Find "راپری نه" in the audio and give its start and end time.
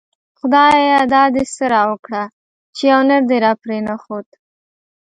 3.45-3.95